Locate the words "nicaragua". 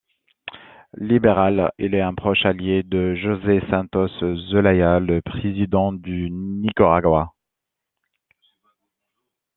6.31-7.35